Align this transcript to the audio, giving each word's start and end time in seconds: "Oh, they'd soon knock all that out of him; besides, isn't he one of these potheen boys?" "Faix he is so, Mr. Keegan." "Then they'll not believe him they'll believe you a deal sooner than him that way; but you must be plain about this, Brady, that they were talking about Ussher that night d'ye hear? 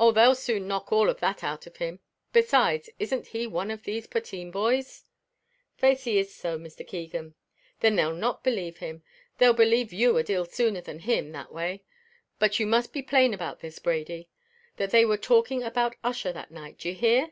"Oh, 0.00 0.10
they'd 0.10 0.36
soon 0.36 0.66
knock 0.66 0.90
all 0.90 1.14
that 1.14 1.44
out 1.44 1.68
of 1.68 1.76
him; 1.76 2.00
besides, 2.32 2.90
isn't 2.98 3.28
he 3.28 3.46
one 3.46 3.70
of 3.70 3.84
these 3.84 4.08
potheen 4.08 4.50
boys?" 4.50 5.04
"Faix 5.76 6.02
he 6.02 6.18
is 6.18 6.34
so, 6.34 6.58
Mr. 6.58 6.84
Keegan." 6.84 7.36
"Then 7.78 7.94
they'll 7.94 8.12
not 8.16 8.42
believe 8.42 8.78
him 8.78 9.04
they'll 9.38 9.52
believe 9.54 9.92
you 9.92 10.16
a 10.16 10.24
deal 10.24 10.44
sooner 10.44 10.80
than 10.80 10.98
him 10.98 11.30
that 11.30 11.52
way; 11.52 11.84
but 12.40 12.58
you 12.58 12.66
must 12.66 12.92
be 12.92 13.00
plain 13.00 13.32
about 13.32 13.60
this, 13.60 13.78
Brady, 13.78 14.28
that 14.76 14.90
they 14.90 15.04
were 15.04 15.16
talking 15.16 15.62
about 15.62 15.94
Ussher 16.02 16.32
that 16.32 16.50
night 16.50 16.76
d'ye 16.78 16.92
hear? 16.94 17.30